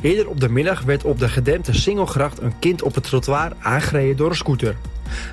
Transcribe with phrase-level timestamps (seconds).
[0.00, 4.16] Eerder op de middag werd op de gedempte Singelgracht een kind op het trottoir aangereden
[4.16, 4.76] door een scooter.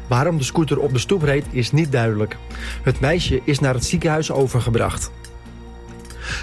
[0.07, 2.37] Waarom de scooter op de stoep reed is niet duidelijk.
[2.81, 5.11] Het meisje is naar het ziekenhuis overgebracht.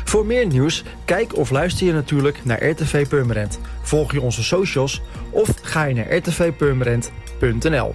[0.04, 3.58] Voor meer nieuws, kijk of luister je natuurlijk naar RTV Purmerend.
[3.82, 7.94] Volg je onze socials of ga je naar rtvpurmerend.nl